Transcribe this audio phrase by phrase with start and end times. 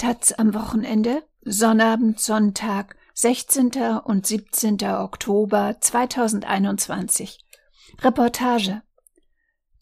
[0.00, 4.00] Taz am Wochenende, Sonnabend, Sonntag, 16.
[4.02, 4.82] und 17.
[4.82, 7.38] Oktober 2021.
[8.00, 8.80] Reportage.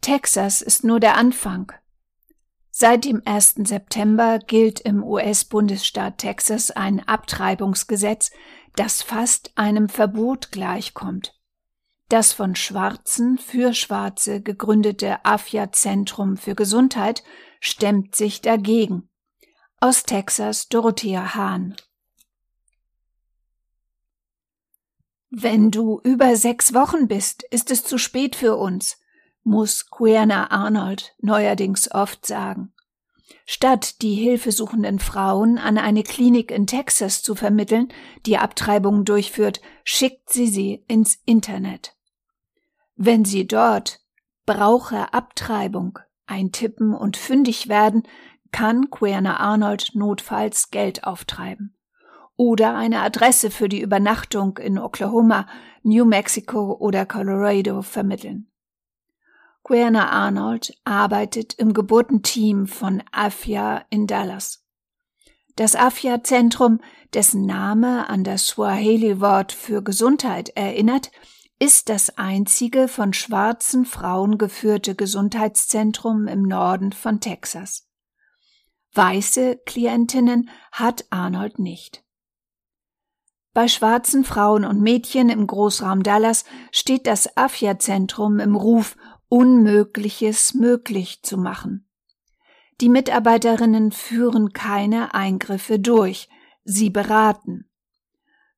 [0.01, 1.71] Texas ist nur der Anfang.
[2.69, 3.61] Seit dem 1.
[3.63, 8.33] September gilt im US-Bundesstaat Texas ein Abtreibungsgesetz,
[8.75, 11.39] das fast einem Verbot gleichkommt.
[12.09, 17.23] Das von Schwarzen für Schwarze gegründete AFIA-Zentrum für Gesundheit
[17.61, 19.09] stemmt sich dagegen.
[19.81, 21.77] Aus Texas Dorothea Hahn.
[25.31, 28.99] Wenn du über sechs Wochen bist, ist es zu spät für uns,
[29.45, 32.73] muss Quiana Arnold neuerdings oft sagen.
[33.47, 37.93] Statt die hilfesuchenden Frauen an eine Klinik in Texas zu vermitteln,
[38.27, 41.95] die Abtreibungen durchführt, schickt sie sie ins Internet.
[42.97, 44.01] Wenn sie dort
[44.45, 48.03] brauche Abtreibung eintippen und fündig werden,
[48.53, 51.75] kann Querner Arnold notfalls Geld auftreiben.
[52.37, 55.47] Oder eine Adresse für die Übernachtung in Oklahoma,
[55.83, 58.49] New Mexico oder Colorado vermitteln.
[59.65, 64.65] Querner Arnold arbeitet im Geburtenteam von AFIA in Dallas.
[65.57, 66.81] Das AFIA-Zentrum,
[67.13, 71.11] dessen Name an das Swahili-Wort für Gesundheit erinnert,
[71.59, 77.88] ist das einzige von schwarzen Frauen geführte Gesundheitszentrum im Norden von Texas.
[78.95, 82.05] Weiße Klientinnen hat Arnold nicht.
[83.55, 88.97] Bei schwarzen Frauen und Mädchen im Großraum Dallas steht das AFIA-Zentrum im Ruf,
[89.29, 91.89] Unmögliches möglich zu machen.
[92.81, 96.29] Die Mitarbeiterinnen führen keine Eingriffe durch,
[96.65, 97.69] sie beraten.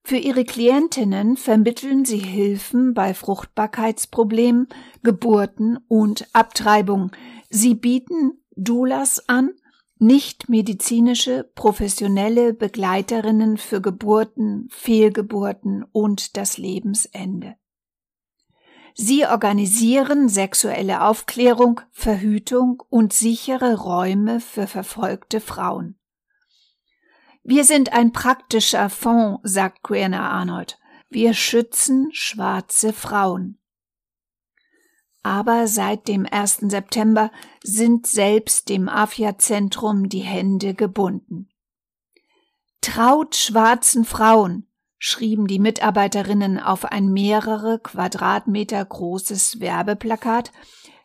[0.02, 4.68] Für ihre Klientinnen vermitteln sie Hilfen bei Fruchtbarkeitsproblemen,
[5.02, 7.12] Geburten und Abtreibung.
[7.48, 9.52] Sie bieten Doulas an,
[10.00, 17.56] nicht medizinische professionelle Begleiterinnen für Geburten, Fehlgeburten und das Lebensende.
[18.94, 25.98] Sie organisieren sexuelle Aufklärung, Verhütung und sichere Räume für verfolgte Frauen.
[27.42, 30.78] Wir sind ein praktischer Fonds, sagt Querner Arnold.
[31.08, 33.59] Wir schützen schwarze Frauen.
[35.22, 36.60] Aber seit dem 1.
[36.68, 37.30] September
[37.62, 41.48] sind selbst dem AFIA-Zentrum die Hände gebunden.
[42.80, 44.66] Traut schwarzen Frauen,
[44.98, 50.52] schrieben die Mitarbeiterinnen auf ein mehrere Quadratmeter großes Werbeplakat,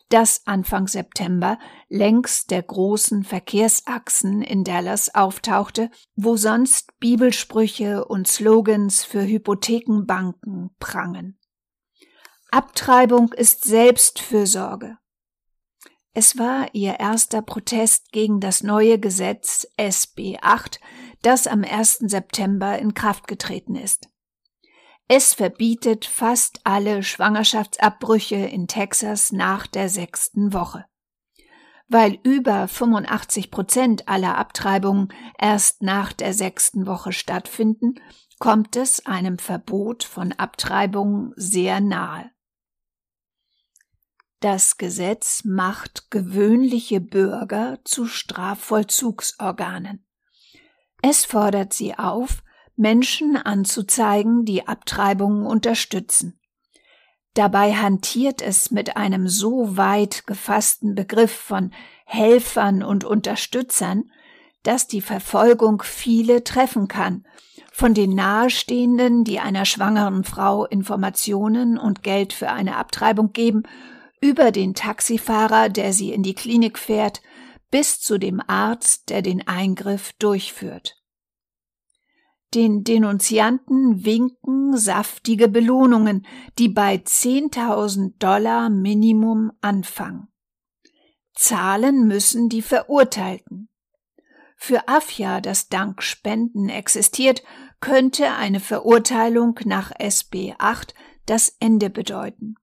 [0.10, 1.58] das Anfang September
[1.90, 11.40] längs der großen Verkehrsachsen in Dallas auftauchte, wo sonst Bibelsprüche und Slogans für Hypothekenbanken prangen.
[12.56, 14.98] Abtreibung ist Selbstfürsorge.
[16.14, 20.80] Es war ihr erster Protest gegen das neue Gesetz SB 8,
[21.22, 21.98] das am 1.
[22.06, 24.08] September in Kraft getreten ist.
[25.10, 30.86] Es verbietet fast alle Schwangerschaftsabbrüche in Texas nach der sechsten Woche.
[31.90, 37.96] Weil über 85 Prozent aller Abtreibungen erst nach der sechsten Woche stattfinden,
[38.40, 42.32] kommt es einem Verbot von Abtreibungen sehr nahe.
[44.40, 50.06] Das Gesetz macht gewöhnliche Bürger zu Strafvollzugsorganen.
[51.02, 52.44] Es fordert sie auf,
[52.76, 56.40] Menschen anzuzeigen, die Abtreibungen unterstützen.
[57.34, 61.72] Dabei hantiert es mit einem so weit gefassten Begriff von
[62.06, 64.12] Helfern und Unterstützern,
[64.64, 67.26] dass die Verfolgung viele treffen kann,
[67.72, 73.64] von den Nahestehenden, die einer schwangeren Frau Informationen und Geld für eine Abtreibung geben,
[74.26, 77.22] über den Taxifahrer, der sie in die Klinik fährt,
[77.70, 81.00] bis zu dem Arzt, der den Eingriff durchführt.
[82.56, 86.26] Den Denunzianten winken saftige Belohnungen,
[86.58, 90.28] die bei 10.000 Dollar Minimum anfangen.
[91.36, 93.70] Zahlen müssen die Verurteilten.
[94.58, 97.44] Für Afja, das dank Spenden existiert,
[97.80, 100.96] könnte eine Verurteilung nach SB 8
[101.28, 102.56] das Ende bedeuten.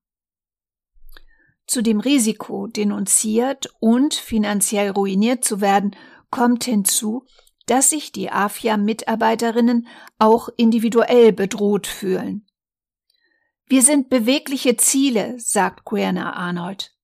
[1.66, 5.96] Zu dem Risiko, denunziert und finanziell ruiniert zu werden,
[6.30, 7.24] kommt hinzu,
[7.66, 9.86] dass sich die AFIA-Mitarbeiterinnen
[10.18, 12.46] auch individuell bedroht fühlen.
[13.66, 16.94] Wir sind bewegliche Ziele, sagt Querner Arnold.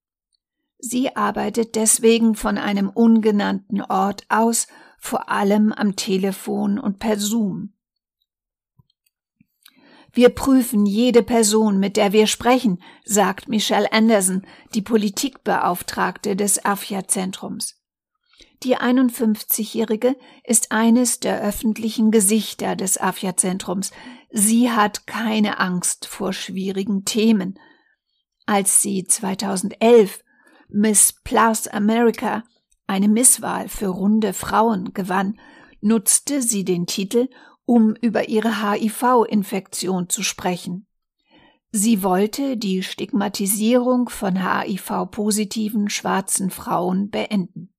[0.78, 4.66] Sie arbeitet deswegen von einem ungenannten Ort aus,
[4.98, 7.72] vor allem am Telefon und per Zoom.
[10.18, 14.44] Wir prüfen jede Person, mit der wir sprechen, sagt Michelle Anderson,
[14.74, 17.76] die Politikbeauftragte des AFIA-Zentrums.
[18.64, 23.92] Die 51-Jährige ist eines der öffentlichen Gesichter des AFIA-Zentrums.
[24.32, 27.56] Sie hat keine Angst vor schwierigen Themen.
[28.44, 30.24] Als sie 2011
[30.68, 32.42] Miss Plus America,
[32.88, 35.38] eine Misswahl für runde Frauen, gewann,
[35.80, 37.28] nutzte sie den Titel,
[37.68, 40.86] um über ihre HIV-Infektion zu sprechen.
[41.70, 47.74] Sie wollte die Stigmatisierung von HIV-positiven schwarzen Frauen beenden.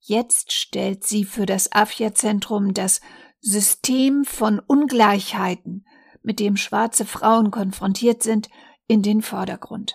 [0.00, 3.00] Jetzt stellt sie für das AFIA-Zentrum das
[3.38, 5.86] System von Ungleichheiten,
[6.24, 8.50] mit dem schwarze Frauen konfrontiert sind,
[8.88, 9.94] in den Vordergrund.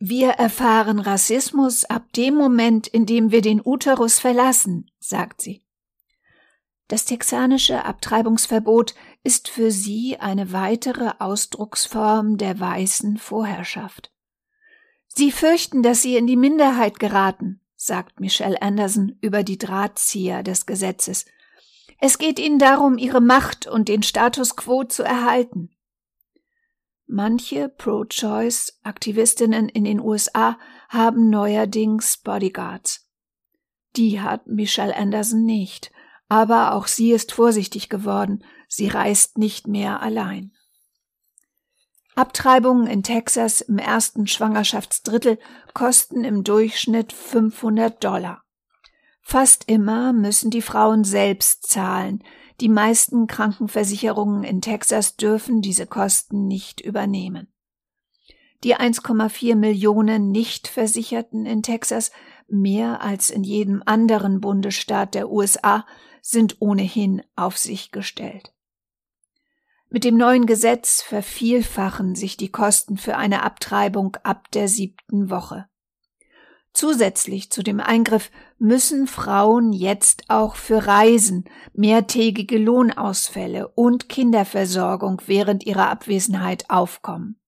[0.00, 5.63] Wir erfahren Rassismus ab dem Moment, in dem wir den Uterus verlassen, sagt sie.
[6.88, 14.12] Das texanische Abtreibungsverbot ist für sie eine weitere Ausdrucksform der weißen Vorherrschaft.
[15.08, 20.66] Sie fürchten, dass sie in die Minderheit geraten, sagt Michelle Anderson über die Drahtzieher des
[20.66, 21.24] Gesetzes.
[22.00, 25.70] Es geht ihnen darum, ihre Macht und den Status quo zu erhalten.
[27.06, 30.58] Manche Pro-Choice-Aktivistinnen in den USA
[30.88, 33.08] haben neuerdings Bodyguards.
[33.96, 35.92] Die hat Michelle Anderson nicht,
[36.34, 40.50] aber auch sie ist vorsichtig geworden, sie reist nicht mehr allein.
[42.16, 45.38] Abtreibungen in Texas im ersten Schwangerschaftsdrittel
[45.74, 48.42] kosten im Durchschnitt 500 Dollar.
[49.22, 52.24] Fast immer müssen die Frauen selbst zahlen,
[52.60, 57.46] die meisten Krankenversicherungen in Texas dürfen diese Kosten nicht übernehmen.
[58.64, 62.10] Die 1,4 Millionen Nichtversicherten in Texas,
[62.48, 65.86] mehr als in jedem anderen Bundesstaat der USA,
[66.22, 68.52] sind ohnehin auf sich gestellt.
[69.90, 75.68] Mit dem neuen Gesetz vervielfachen sich die Kosten für eine Abtreibung ab der siebten Woche.
[76.72, 85.64] Zusätzlich zu dem Eingriff müssen Frauen jetzt auch für Reisen, mehrtägige Lohnausfälle und Kinderversorgung während
[85.64, 87.38] ihrer Abwesenheit aufkommen.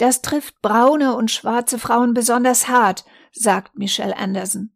[0.00, 4.72] Das trifft braune und schwarze Frauen besonders hart, sagt Michelle Anderson.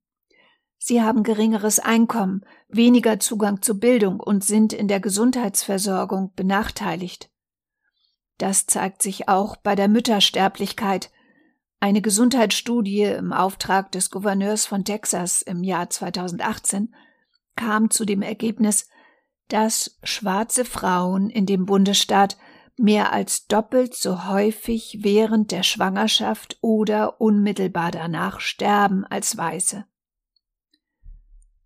[0.77, 7.31] Sie haben geringeres Einkommen, weniger Zugang zu Bildung und sind in der Gesundheitsversorgung benachteiligt.
[8.37, 11.11] Das zeigt sich auch bei der Müttersterblichkeit,
[11.81, 16.95] eine Gesundheitsstudie im Auftrag des Gouverneurs von Texas im Jahr 2018
[17.57, 18.91] kam zu dem Ergebnis,
[19.49, 22.37] dass schwarze Frauen in dem Bundesstaat
[22.77, 29.85] mehr als doppelt so häufig während der Schwangerschaft oder unmittelbar danach sterben als Weiße.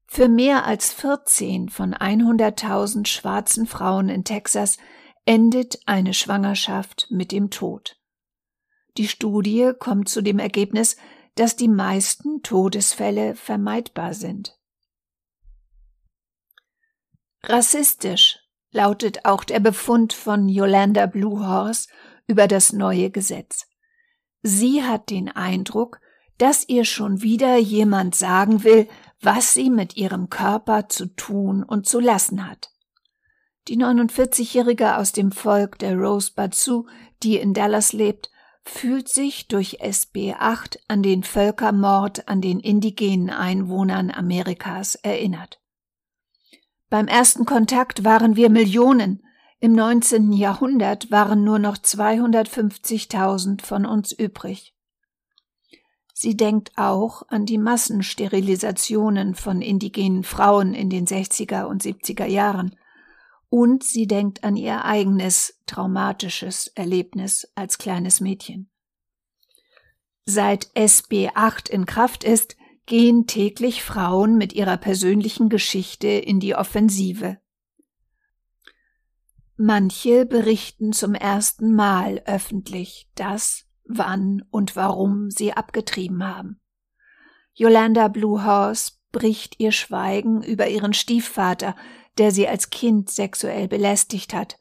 [0.06, 4.78] Für mehr als 14 von 100.000 schwarzen Frauen in Texas
[5.26, 8.00] endet eine Schwangerschaft mit dem Tod.
[8.96, 10.96] Die Studie kommt zu dem Ergebnis,
[11.34, 14.58] dass die meisten Todesfälle vermeidbar sind.
[17.42, 18.37] Rassistisch
[18.70, 21.88] lautet auch der Befund von Yolanda Bluehorse
[22.26, 23.66] über das neue Gesetz.
[24.42, 26.00] Sie hat den Eindruck,
[26.36, 28.88] dass ihr schon wieder jemand sagen will,
[29.20, 32.70] was sie mit ihrem Körper zu tun und zu lassen hat.
[33.66, 36.86] Die 49-Jährige aus dem Volk der Rosebud Sioux,
[37.22, 38.30] die in Dallas lebt,
[38.62, 45.60] fühlt sich durch SB 8 an den Völkermord an den indigenen Einwohnern Amerikas erinnert.
[46.90, 49.22] Beim ersten Kontakt waren wir Millionen,
[49.60, 50.32] im 19.
[50.32, 54.74] Jahrhundert waren nur noch 250.000 von uns übrig.
[56.14, 62.76] Sie denkt auch an die Massensterilisationen von indigenen Frauen in den 60er und 70er Jahren
[63.50, 68.70] und sie denkt an ihr eigenes traumatisches Erlebnis als kleines Mädchen.
[70.24, 72.56] Seit SB 8 in Kraft ist,
[72.88, 77.36] gehen täglich Frauen mit ihrer persönlichen Geschichte in die Offensive.
[79.58, 86.60] Manche berichten zum ersten Mal öffentlich, dass, wann und warum sie abgetrieben haben.
[87.52, 91.76] Yolanda Bluehorse bricht ihr Schweigen über ihren Stiefvater,
[92.16, 94.56] der sie als Kind sexuell belästigt hat.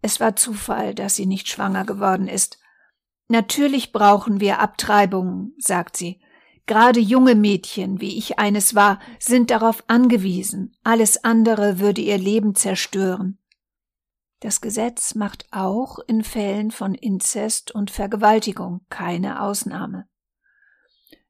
[0.00, 2.58] Es war Zufall, dass sie nicht schwanger geworden ist.
[3.28, 6.21] Natürlich brauchen wir Abtreibungen, sagt sie.
[6.66, 10.76] Gerade junge Mädchen, wie ich eines war, sind darauf angewiesen.
[10.84, 13.38] Alles andere würde ihr Leben zerstören.
[14.40, 20.06] Das Gesetz macht auch in Fällen von Inzest und Vergewaltigung keine Ausnahme.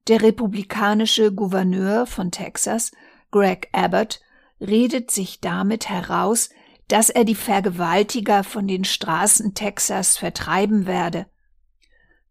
[0.08, 2.90] Der republikanische Gouverneur von Texas,
[3.30, 4.20] Greg Abbott,
[4.60, 6.50] redet sich damit heraus,
[6.88, 11.26] dass er die Vergewaltiger von den Straßen Texas vertreiben werde.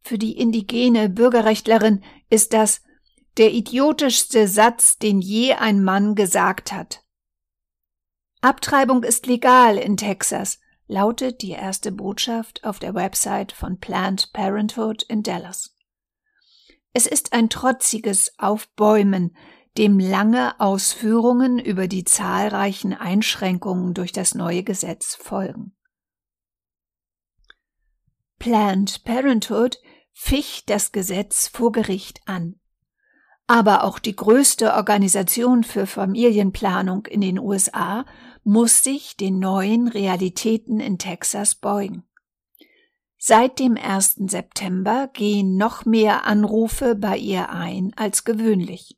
[0.01, 2.81] Für die indigene Bürgerrechtlerin ist das
[3.38, 7.03] der idiotischste Satz, den je ein Mann gesagt hat.
[8.41, 15.03] Abtreibung ist legal in Texas, lautet die erste Botschaft auf der Website von Planned Parenthood
[15.03, 15.75] in Dallas.
[16.93, 19.35] Es ist ein trotziges Aufbäumen,
[19.77, 25.75] dem lange Ausführungen über die zahlreichen Einschränkungen durch das neue Gesetz folgen.
[28.38, 29.79] Planned Parenthood
[30.11, 32.61] ficht das Gesetz vor Gericht an.
[33.51, 38.05] Aber auch die größte Organisation für Familienplanung in den USA
[38.46, 42.05] muss sich den neuen Realitäten in Texas beugen.
[43.17, 44.22] Seit dem 1.
[44.27, 48.98] September gehen noch mehr Anrufe bei ihr ein als gewöhnlich.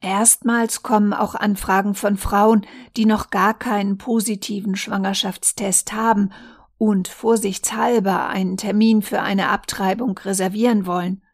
[0.00, 2.64] Erstmals kommen auch Anfragen von Frauen,
[2.96, 6.30] die noch gar keinen positiven Schwangerschaftstest haben
[6.78, 11.24] und vorsichtshalber einen Termin für eine Abtreibung reservieren wollen.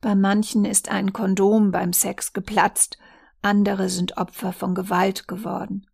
[0.00, 2.98] Bei manchen ist ein Kondom beim Sex geplatzt,
[3.42, 5.86] andere sind Opfer von Gewalt geworden.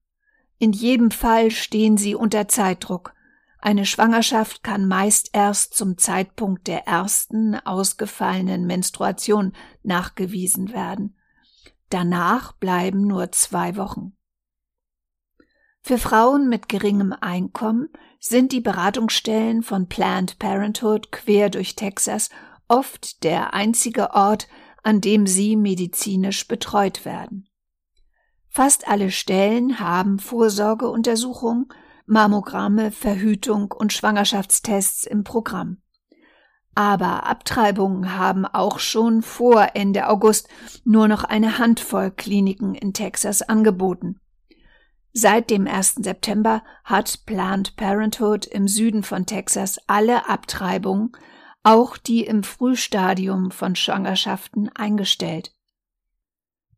[0.58, 3.14] In jedem Fall stehen sie unter Zeitdruck.
[3.60, 11.16] Eine Schwangerschaft kann meist erst zum Zeitpunkt der ersten ausgefallenen Menstruation nachgewiesen werden.
[11.90, 14.16] Danach bleiben nur zwei Wochen.
[15.82, 22.30] Für Frauen mit geringem Einkommen sind die Beratungsstellen von Planned Parenthood quer durch Texas
[22.68, 24.48] oft der einzige Ort,
[24.82, 27.48] an dem sie medizinisch betreut werden.
[28.48, 31.68] Fast alle Stellen haben Vorsorgeuntersuchungen,
[32.06, 35.78] Mammogramme, Verhütung und Schwangerschaftstests im Programm.
[36.74, 40.48] Aber Abtreibungen haben auch schon vor Ende August
[40.84, 44.20] nur noch eine Handvoll Kliniken in Texas angeboten.
[45.12, 45.96] Seit dem 1.
[46.02, 51.12] September hat Planned Parenthood im Süden von Texas alle Abtreibungen,
[51.66, 55.52] auch die im Frühstadium von Schwangerschaften, eingestellt.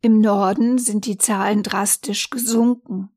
[0.00, 3.10] Im Norden sind die Zahlen drastisch gesunken.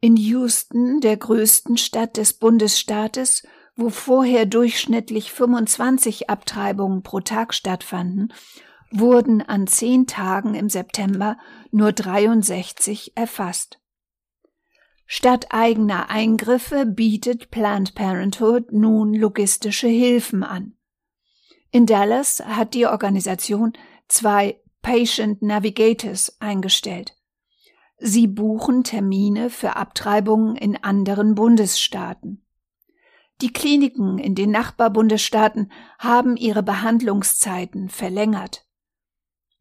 [0.00, 3.44] In Houston, der größten Stadt des Bundesstaates,
[3.76, 8.30] wo vorher durchschnittlich 25 Abtreibungen pro Tag stattfanden,
[8.90, 11.38] wurden an zehn Tagen im September
[11.70, 13.80] nur 63 erfasst.
[15.06, 20.76] Statt eigener Eingriffe bietet Planned Parenthood nun logistische Hilfen an.
[21.70, 23.72] In Dallas hat die Organisation
[24.08, 27.16] zwei Patient Navigators eingestellt.
[27.98, 32.44] Sie buchen Termine für Abtreibungen in anderen Bundesstaaten.
[33.40, 38.66] Die Kliniken in den Nachbarbundesstaaten haben ihre Behandlungszeiten verlängert.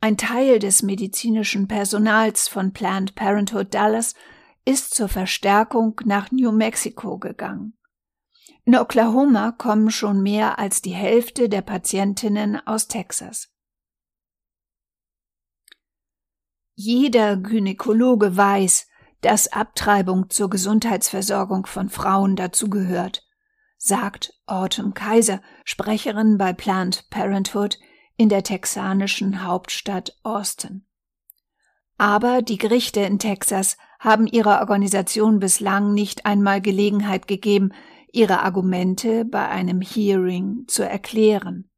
[0.01, 4.15] Ein Teil des medizinischen Personals von Planned Parenthood Dallas
[4.65, 7.77] ist zur Verstärkung nach New Mexico gegangen.
[8.65, 13.51] In Oklahoma kommen schon mehr als die Hälfte der Patientinnen aus Texas.
[16.73, 18.87] Jeder Gynäkologe weiß,
[19.21, 23.25] dass Abtreibung zur Gesundheitsversorgung von Frauen dazugehört,
[23.77, 27.79] sagt Autumn Kaiser, Sprecherin bei Planned Parenthood
[28.17, 30.85] in der texanischen Hauptstadt Austin.
[31.97, 37.71] Aber die Gerichte in Texas haben ihrer Organisation bislang nicht einmal Gelegenheit gegeben,
[38.13, 41.69] ihre Argumente bei einem Hearing zu erklären.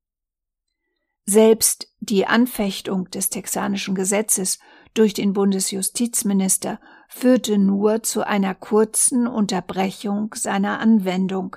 [1.26, 4.60] Selbst die Anfechtung des texanischen Gesetzes
[4.94, 11.56] durch den Bundesjustizminister führte nur zu einer kurzen Unterbrechung seiner Anwendung.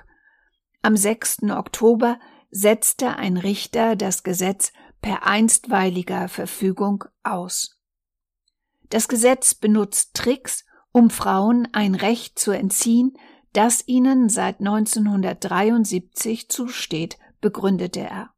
[0.83, 1.51] Am 6.
[1.51, 2.19] Oktober
[2.51, 4.73] setzte ein Richter das Gesetz
[5.03, 7.80] per einstweiliger Verfügung aus.
[8.91, 13.17] Das Gesetz benutzt Tricks, um Frauen ein Recht zu entziehen,
[13.53, 18.31] das ihnen seit 1973 zusteht, begründete er.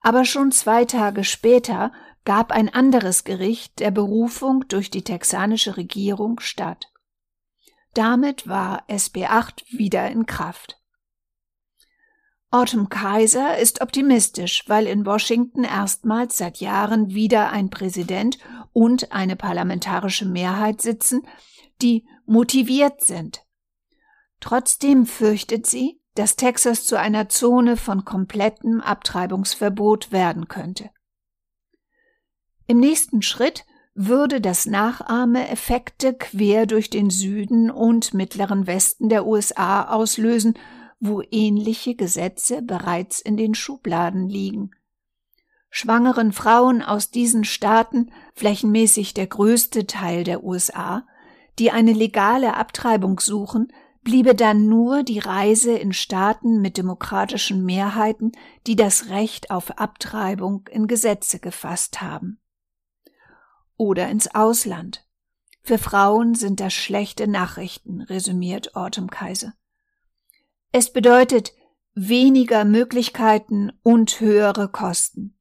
[0.00, 1.92] Aber schon zwei Tage später
[2.24, 6.92] gab ein anderes Gericht der Berufung durch die texanische Regierung statt.
[7.94, 10.80] Damit war SB 8 wieder in Kraft.
[12.52, 18.38] Autumn Kaiser ist optimistisch, weil in Washington erstmals seit Jahren wieder ein Präsident
[18.72, 21.22] und eine parlamentarische Mehrheit sitzen,
[21.82, 23.44] die motiviert sind.
[24.40, 30.90] Trotzdem fürchtet sie, dass Texas zu einer Zone von komplettem Abtreibungsverbot werden könnte.
[32.66, 39.84] Im nächsten Schritt würde das Nachahmeeffekte quer durch den Süden und mittleren Westen der USA
[39.88, 40.54] auslösen,
[41.00, 44.70] wo ähnliche Gesetze bereits in den Schubladen liegen.
[45.70, 51.06] Schwangeren Frauen aus diesen Staaten, flächenmäßig der größte Teil der USA,
[51.58, 53.72] die eine legale Abtreibung suchen,
[54.02, 58.32] bliebe dann nur die Reise in Staaten mit demokratischen Mehrheiten,
[58.66, 62.40] die das Recht auf Abtreibung in Gesetze gefasst haben.
[63.76, 65.06] Oder ins Ausland.
[65.62, 69.54] Für Frauen sind das schlechte Nachrichten, resümiert Autumn Kaiser.
[70.72, 71.52] Es bedeutet
[71.94, 75.36] weniger Möglichkeiten und höhere Kosten.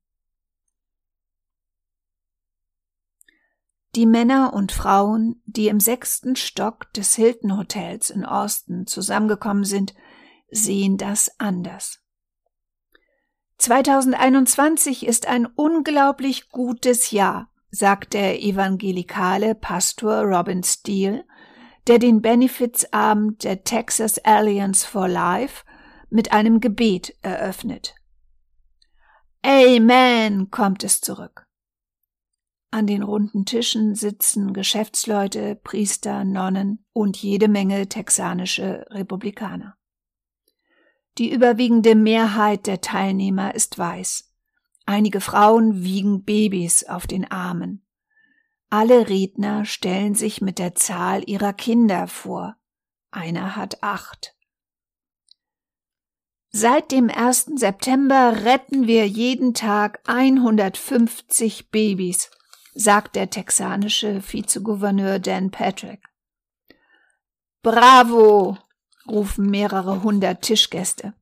[3.96, 9.96] Die Männer und Frauen, die im sechsten Stock des Hilton Hotels in Austin zusammengekommen sind,
[10.52, 12.00] sehen das anders.
[13.58, 21.26] 2021 ist ein unglaublich gutes Jahr, sagt der evangelikale Pastor Robin Steele,
[21.88, 25.66] der den Benefitsabend der Texas Alliance for Life
[26.10, 27.96] mit einem Gebet eröffnet.
[29.42, 31.49] Amen, kommt es zurück.
[32.72, 39.76] An den runden Tischen sitzen Geschäftsleute, Priester, Nonnen und jede Menge texanische Republikaner.
[41.18, 44.32] Die überwiegende Mehrheit der Teilnehmer ist weiß.
[44.86, 47.86] Einige Frauen wiegen Babys auf den Armen.
[48.70, 52.56] Alle Redner stellen sich mit der Zahl ihrer Kinder vor.
[53.10, 54.36] Einer hat acht.
[56.52, 57.52] Seit dem 1.
[57.56, 62.32] September retten wir jeden Tag 150 Babys,
[62.80, 66.02] sagt der texanische Vizegouverneur Dan Patrick.
[67.62, 68.58] Bravo,
[69.06, 71.14] rufen mehrere hundert Tischgäste.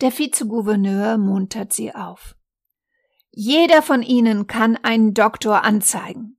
[0.00, 2.36] Der Vizegouverneur muntert sie auf.
[3.32, 6.38] Jeder von ihnen kann einen Doktor anzeigen.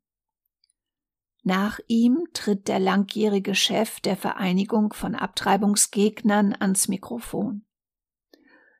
[1.43, 7.65] Nach ihm tritt der langjährige Chef der Vereinigung von Abtreibungsgegnern ans Mikrofon.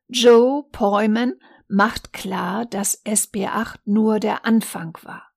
[0.07, 1.35] Joe Poyman
[1.67, 5.31] macht klar, dass SB 8 nur der Anfang war.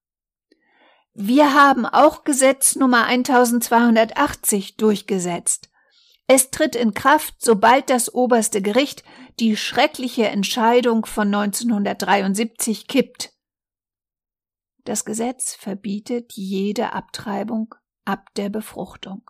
[1.14, 5.70] Wir haben auch Gesetz Nummer 1280 durchgesetzt.
[6.28, 9.02] Es tritt in Kraft, sobald das oberste Gericht
[9.40, 13.32] die schreckliche Entscheidung von 1973 kippt.
[14.84, 17.74] Das Gesetz verbietet jede Abtreibung
[18.04, 19.28] ab der Befruchtung.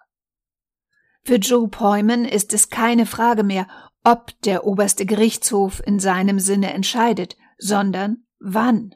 [1.25, 3.67] Für Joe Poyman ist es keine Frage mehr,
[4.11, 8.95] ob der oberste Gerichtshof in seinem Sinne entscheidet, sondern wann.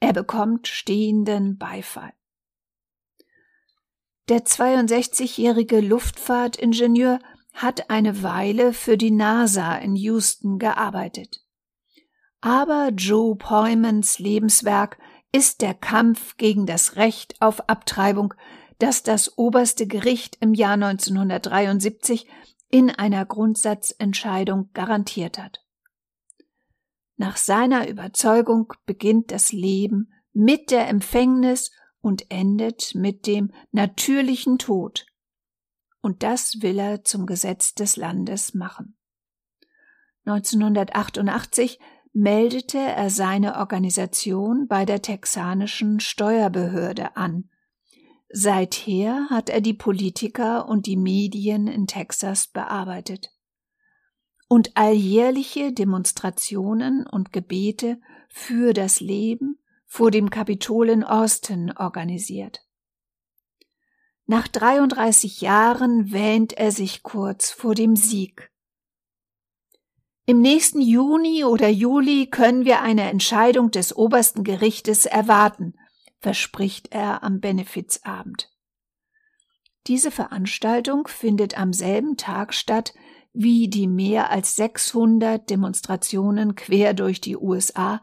[0.00, 2.12] Er bekommt stehenden Beifall.
[4.28, 7.20] Der 62-jährige Luftfahrtingenieur
[7.54, 11.44] hat eine Weile für die NASA in Houston gearbeitet.
[12.40, 14.98] Aber Joe Poymans Lebenswerk
[15.30, 18.34] ist der Kampf gegen das Recht auf Abtreibung,
[18.80, 22.26] das das oberste Gericht im Jahr 1973
[22.72, 25.64] in einer Grundsatzentscheidung garantiert hat.
[27.16, 35.06] Nach seiner Überzeugung beginnt das Leben mit der Empfängnis und endet mit dem natürlichen Tod.
[36.00, 38.96] Und das will er zum Gesetz des Landes machen.
[40.24, 41.78] 1988
[42.14, 47.50] meldete er seine Organisation bei der texanischen Steuerbehörde an
[48.34, 53.30] Seither hat er die Politiker und die Medien in Texas bearbeitet
[54.48, 62.66] und alljährliche Demonstrationen und Gebete für das Leben vor dem Kapitol in Austin organisiert.
[64.24, 68.50] Nach 33 Jahren wähnt er sich kurz vor dem Sieg.
[70.24, 75.74] Im nächsten Juni oder Juli können wir eine Entscheidung des obersten Gerichtes erwarten,
[76.22, 78.50] verspricht er am Benefizabend.
[79.88, 82.94] Diese Veranstaltung findet am selben Tag statt
[83.34, 88.02] wie die mehr als 600 Demonstrationen quer durch die USA,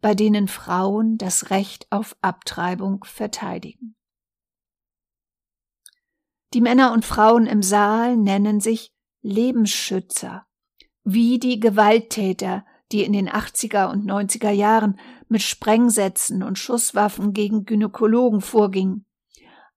[0.00, 3.96] bei denen Frauen das Recht auf Abtreibung verteidigen.
[6.52, 10.46] Die Männer und Frauen im Saal nennen sich Lebensschützer,
[11.02, 17.64] wie die Gewalttäter, die in den 80er und 90er Jahren mit Sprengsätzen und Schusswaffen gegen
[17.64, 19.04] Gynäkologen vorgingen.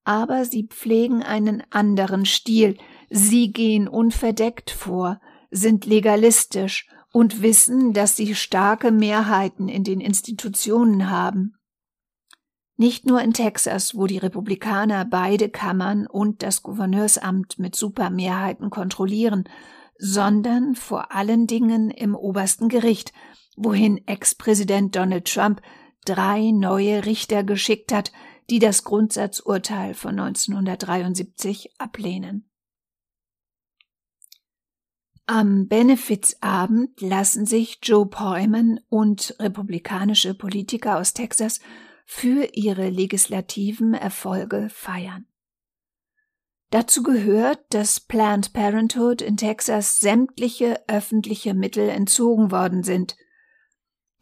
[0.04, 2.78] Aber sie pflegen einen anderen Stil,
[3.10, 5.19] sie gehen unverdeckt vor,
[5.52, 11.56] sind legalistisch und wissen, dass sie starke Mehrheiten in den Institutionen haben.
[12.78, 19.43] Nicht nur in Texas, wo die Republikaner beide Kammern und das Gouverneursamt mit Supermehrheiten kontrollieren,
[20.00, 23.14] sondern vor allen Dingen im obersten Gericht,
[23.56, 25.62] wohin Ex-Präsident Donald Trump
[26.06, 28.12] drei neue Richter geschickt hat,
[28.50, 32.50] die das Grundsatzurteil von 1973 ablehnen.
[35.28, 41.60] Am Benefitsabend lassen sich Joe Poyman und republikanische Politiker aus Texas
[42.06, 45.29] für ihre legislativen Erfolge feiern.
[46.71, 53.15] Dazu gehört, dass Planned Parenthood in Texas sämtliche öffentliche Mittel entzogen worden sind.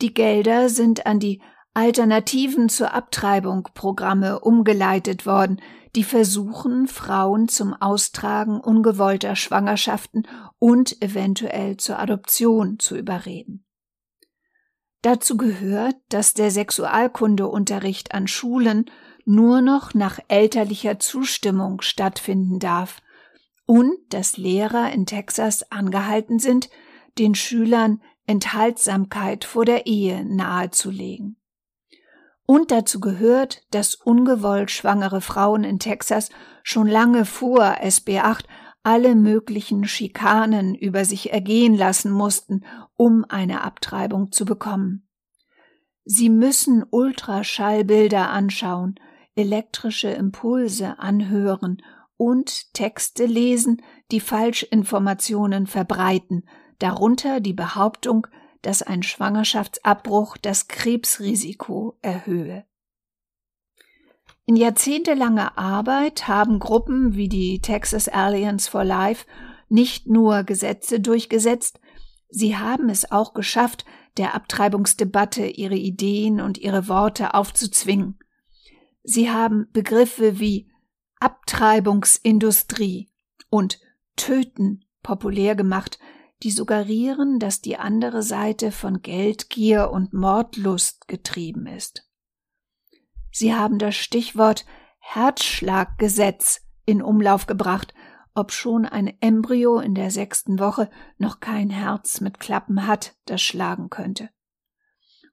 [0.02, 1.42] Die Gelder sind an die
[1.74, 5.62] Alternativen zur Abtreibung Programme umgeleitet worden,
[5.96, 13.66] die versuchen, Frauen zum Austragen ungewollter Schwangerschaften und eventuell zur Adoption zu überreden.
[15.02, 18.86] Dazu gehört, dass der Sexualkundeunterricht an Schulen
[19.28, 23.02] nur noch nach elterlicher Zustimmung stattfinden darf
[23.66, 26.70] und dass Lehrer in Texas angehalten sind,
[27.18, 31.36] den Schülern Enthaltsamkeit vor der Ehe nahezulegen.
[32.46, 36.30] Und dazu gehört, dass ungewollt schwangere Frauen in Texas
[36.64, 38.48] schon lange vor SB 8
[38.84, 42.64] alle möglichen Schikanen über sich ergehen lassen mussten,
[42.96, 45.10] um eine Abtreibung zu bekommen.
[46.06, 48.98] Sie müssen Ultraschallbilder anschauen,
[49.38, 51.82] elektrische Impulse anhören
[52.18, 56.48] und Texte lesen, die Falschinformationen verbreiten,
[56.80, 58.28] darunter die Behauptung,
[58.64, 62.66] dass ein Schwangerschaftsabbruch das Krebsrisiko erhöhe.
[64.46, 69.26] In jahrzehntelanger Arbeit haben Gruppen wie die Texas Alliance for Life
[69.70, 71.80] nicht nur Gesetze durchgesetzt,
[72.30, 73.86] sie haben es auch geschafft,
[74.18, 78.18] der Abtreibungsdebatte ihre Ideen und ihre Worte aufzuzwingen.
[79.10, 80.70] Sie haben Begriffe wie
[81.22, 83.10] Abtreibungsindustrie
[83.50, 83.80] und
[84.18, 85.98] Töten populär gemacht,
[86.44, 92.06] die suggerieren, dass die andere Seite von Geldgier und Mordlust getrieben ist.
[93.32, 94.66] Sie haben das Stichwort
[95.00, 97.94] Herzschlaggesetz in Umlauf gebracht,
[98.36, 103.90] obschon ein Embryo in der sechsten Woche noch kein Herz mit Klappen hat, das schlagen
[103.90, 104.30] könnte.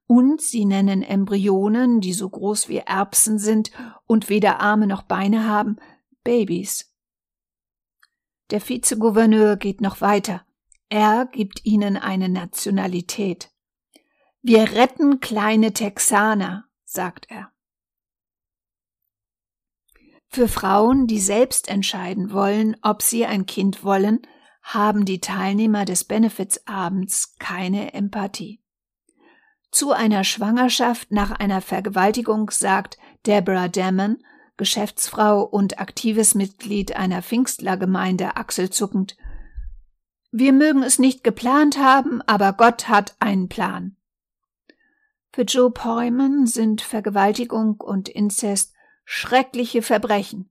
[0.07, 3.71] Und sie nennen Embryonen, die so groß wie Erbsen sind
[4.05, 5.77] und weder Arme noch Beine haben,
[6.23, 6.93] Babys.
[8.51, 10.45] Der Vizegouverneur geht noch weiter.
[10.89, 13.51] Er gibt ihnen eine Nationalität.
[14.43, 17.51] Wir retten kleine Texaner, sagt er.
[20.27, 24.21] Für Frauen, die selbst entscheiden wollen, ob sie ein Kind wollen,
[24.61, 28.61] haben die Teilnehmer des Benefitsabends keine Empathie.
[29.75, 34.23] Zu einer Schwangerschaft nach einer Vergewaltigung sagt Deborah Damon,
[34.55, 39.17] Geschäftsfrau und aktives Mitglied einer Pfingstlergemeinde, achselzuckend,
[40.31, 43.97] wir mögen es nicht geplant haben, aber Gott hat einen Plan.
[45.33, 50.49] Für Joe Poyman sind Vergewaltigung und Inzest schreckliche Verbrechen,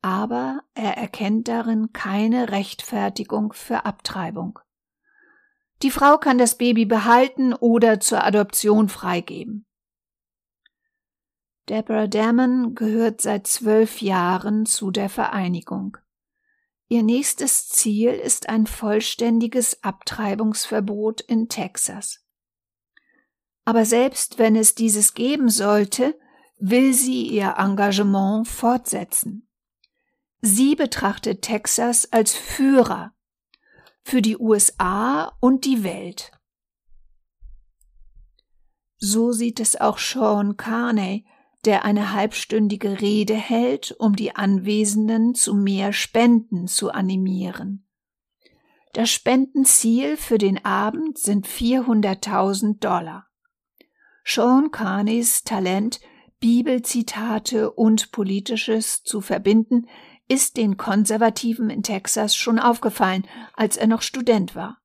[0.00, 4.58] aber er erkennt darin keine Rechtfertigung für Abtreibung.
[5.84, 9.66] Die Frau kann das Baby behalten oder zur Adoption freigeben.
[11.68, 15.98] Deborah Damon gehört seit zwölf Jahren zu der Vereinigung.
[16.88, 22.24] Ihr nächstes Ziel ist ein vollständiges Abtreibungsverbot in Texas.
[23.66, 26.18] Aber selbst wenn es dieses geben sollte,
[26.56, 29.50] will sie ihr Engagement fortsetzen.
[30.40, 33.13] Sie betrachtet Texas als Führer
[34.04, 36.30] für die USA und die Welt.
[38.98, 41.26] So sieht es auch Sean Carney,
[41.64, 47.86] der eine halbstündige Rede hält, um die Anwesenden zu mehr Spenden zu animieren.
[48.92, 53.26] Das Spendenziel für den Abend sind 400.000 Dollar.
[54.24, 56.00] Sean Carneys Talent,
[56.38, 59.88] Bibelzitate und Politisches zu verbinden,
[60.28, 64.78] ist den Konservativen in Texas schon aufgefallen, als er noch Student war.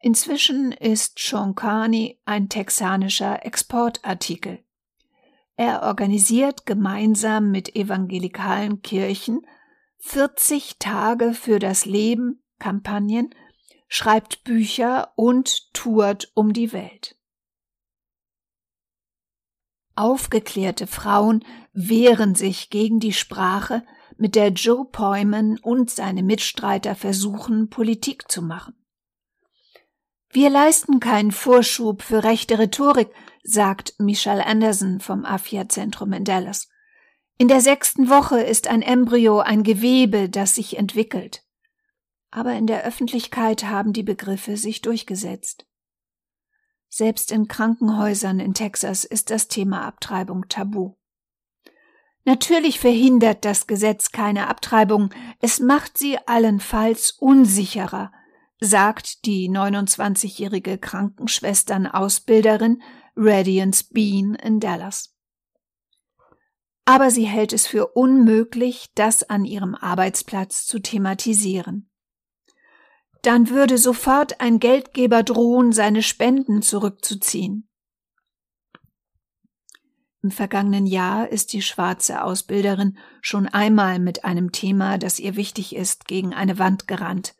[0.00, 4.62] Inzwischen ist Sean Carney ein texanischer Exportartikel.
[5.56, 9.46] Er organisiert gemeinsam mit evangelikalen Kirchen
[9.98, 13.34] 40 Tage für das Leben Kampagnen,
[13.88, 17.16] schreibt Bücher und tourt um die Welt.
[19.96, 23.86] Aufgeklärte Frauen wehren sich gegen die Sprache,
[24.18, 28.74] mit der Joe Poyman und seine Mitstreiter versuchen, Politik zu machen.
[30.30, 33.10] Wir leisten keinen Vorschub für rechte Rhetorik,
[33.44, 36.68] sagt Michelle Anderson vom AFIA-Zentrum in Dallas.
[37.38, 41.44] In der sechsten Woche ist ein Embryo ein Gewebe, das sich entwickelt.
[42.30, 45.66] Aber in der Öffentlichkeit haben die Begriffe sich durchgesetzt.
[46.88, 50.94] Selbst in Krankenhäusern in Texas ist das Thema Abtreibung tabu.
[52.24, 55.10] Natürlich verhindert das Gesetz keine Abtreibung,
[55.40, 58.10] es macht sie allenfalls unsicherer,
[58.60, 62.80] sagt die 29-jährige Krankenschwesternausbilderin
[63.14, 65.14] Radiance Bean in Dallas.
[66.86, 71.90] aber sie hält es für unmöglich, das an ihrem Arbeitsplatz zu thematisieren.
[73.22, 77.68] Dann würde sofort ein Geldgeber drohen, seine Spenden zurückzuziehen.
[80.24, 85.76] Im vergangenen Jahr ist die schwarze Ausbilderin schon einmal mit einem Thema, das ihr wichtig
[85.76, 87.34] ist, gegen eine Wand gerannt.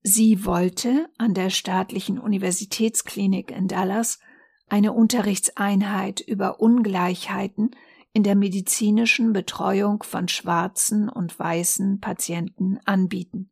[0.00, 4.20] Sie wollte an der staatlichen Universitätsklinik in Dallas
[4.68, 7.72] eine Unterrichtseinheit über Ungleichheiten
[8.12, 13.50] in der medizinischen Betreuung von schwarzen und weißen Patienten anbieten.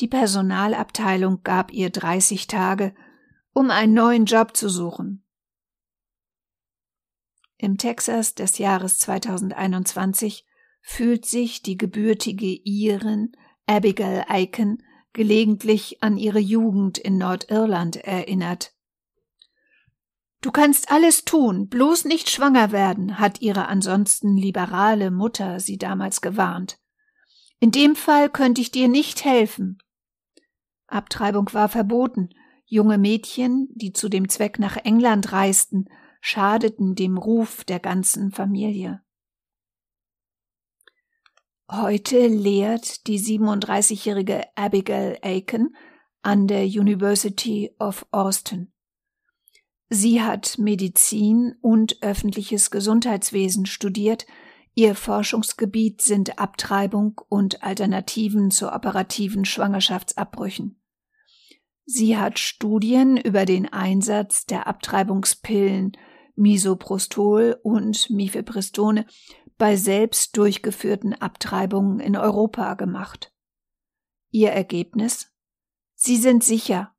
[0.00, 2.94] Die Personalabteilung gab ihr 30 Tage,
[3.52, 5.23] um einen neuen Job zu suchen.
[7.56, 10.44] Im Texas des Jahres 2021
[10.82, 13.32] fühlt sich die gebürtige Irin
[13.66, 18.74] Abigail Aiken gelegentlich an ihre Jugend in Nordirland erinnert.
[20.40, 26.20] Du kannst alles tun, bloß nicht schwanger werden, hat ihre ansonsten liberale Mutter sie damals
[26.20, 26.78] gewarnt.
[27.60, 29.78] In dem Fall könnte ich dir nicht helfen.
[30.86, 32.28] Abtreibung war verboten.
[32.66, 35.86] Junge Mädchen, die zu dem Zweck nach England reisten,
[36.26, 39.02] schadeten dem Ruf der ganzen Familie.
[41.70, 45.76] Heute lehrt die 37-jährige Abigail Aiken
[46.22, 48.72] an der University of Austin.
[49.90, 54.24] Sie hat Medizin und öffentliches Gesundheitswesen studiert.
[54.74, 60.80] Ihr Forschungsgebiet sind Abtreibung und Alternativen zu operativen Schwangerschaftsabbrüchen.
[61.84, 65.92] Sie hat Studien über den Einsatz der Abtreibungspillen
[66.36, 69.06] Misoprostol und Mifepristone
[69.56, 73.32] bei selbst durchgeführten Abtreibungen in Europa gemacht.
[74.30, 75.32] Ihr Ergebnis?
[75.94, 76.94] Sie sind sicher.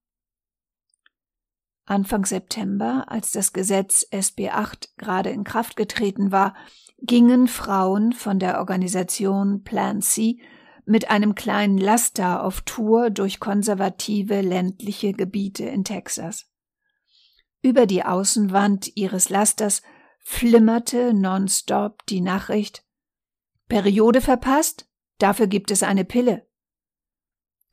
[1.86, 6.56] Anfang September, als das Gesetz SB 8 gerade in Kraft getreten war,
[6.98, 10.40] gingen Frauen von der Organisation Plan C
[10.86, 16.50] mit einem kleinen Laster auf Tour durch konservative ländliche Gebiete in Texas.
[17.66, 19.82] Über die Außenwand ihres Lasters
[20.20, 22.86] flimmerte nonstop die Nachricht
[23.68, 24.88] Periode verpasst?
[25.18, 26.48] Dafür gibt es eine Pille.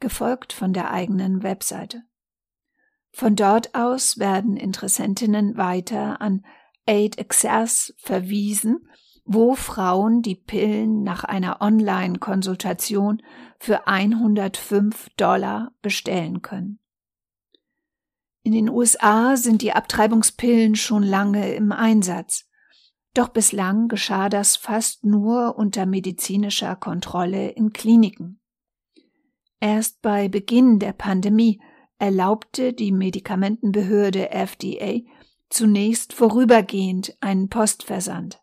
[0.00, 2.04] Gefolgt von der eigenen Webseite.
[3.10, 6.46] Von dort aus werden Interessentinnen weiter an
[6.86, 8.88] Aid Access verwiesen,
[9.26, 13.22] wo Frauen die Pillen nach einer Online-Konsultation
[13.58, 16.81] für 105 Dollar bestellen können.
[18.42, 22.48] In den USA sind die Abtreibungspillen schon lange im Einsatz.
[23.14, 28.40] Doch bislang geschah das fast nur unter medizinischer Kontrolle in Kliniken.
[29.60, 31.60] Erst bei Beginn der Pandemie
[31.98, 35.00] erlaubte die Medikamentenbehörde FDA
[35.50, 38.42] zunächst vorübergehend einen Postversand.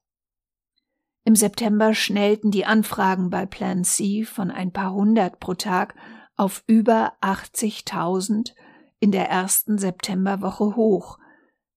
[1.25, 5.95] Im September schnellten die Anfragen bei Plan C von ein paar hundert pro Tag
[6.37, 8.53] auf über 80.000
[8.99, 11.17] in der ersten Septemberwoche hoch.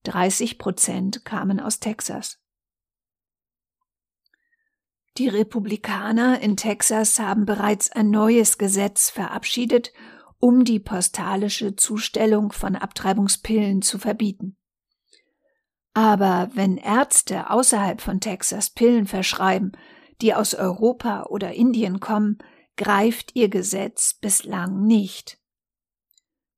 [0.04, 2.40] 30 Prozent kamen aus Texas.
[5.18, 9.92] Die Republikaner in Texas haben bereits ein neues Gesetz verabschiedet,
[10.38, 14.56] um die postalische Zustellung von Abtreibungspillen zu verbieten.
[15.94, 19.72] Aber wenn Ärzte außerhalb von Texas Pillen verschreiben,
[20.22, 22.38] die aus Europa oder Indien kommen,
[22.76, 25.41] greift ihr Gesetz bislang nicht.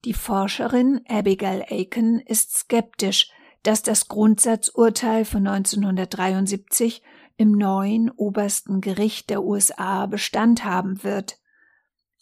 [0.04, 3.30] Die Forscherin Abigail Aiken ist skeptisch,
[3.62, 7.02] dass das Grundsatzurteil von 1973
[7.38, 11.38] im neuen obersten Gericht der USA Bestand haben wird.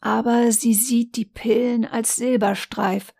[0.00, 3.12] Aber sie sieht die Pillen als Silberstreif.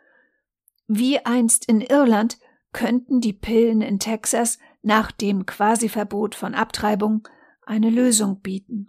[0.87, 2.39] Wie einst in Irland
[2.73, 7.29] könnten die Pillen in Texas nach dem Quasiverbot von Abtreibung
[7.67, 8.87] eine Lösung bieten.